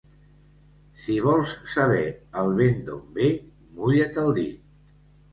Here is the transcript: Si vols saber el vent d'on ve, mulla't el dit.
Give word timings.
Si 1.01 1.17
vols 1.25 1.51
saber 1.73 2.05
el 2.41 2.49
vent 2.59 2.79
d'on 2.87 3.03
ve, 3.19 3.27
mulla't 3.81 4.17
el 4.23 4.33
dit. 4.39 4.57